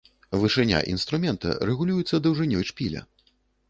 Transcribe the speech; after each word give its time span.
Вышыня 0.43 0.79
інструмента 0.95 1.53
рэгулюецца 1.71 2.25
даўжынёй 2.27 2.63
шпіля. 2.75 3.09